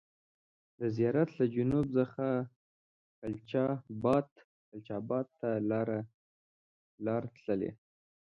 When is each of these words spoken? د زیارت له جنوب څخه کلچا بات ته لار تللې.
د 0.79 0.81
زیارت 0.95 1.29
له 1.39 1.45
جنوب 1.55 1.85
څخه 1.97 2.27
کلچا 4.81 4.97
بات 5.07 5.27
ته 5.39 5.49
لار 7.05 7.23
تللې. 7.45 7.71